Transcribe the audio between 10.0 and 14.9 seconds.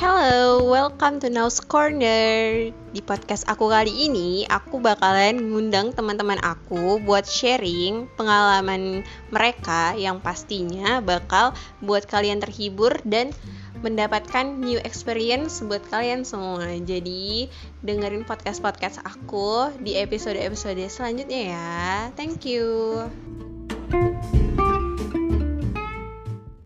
yang pastinya bakal buat kalian terhibur dan mendapatkan new